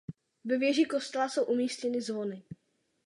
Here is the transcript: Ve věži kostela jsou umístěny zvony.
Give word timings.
Ve 0.45 0.57
věži 0.57 0.85
kostela 0.85 1.29
jsou 1.29 1.43
umístěny 1.45 2.01
zvony. 2.01 2.43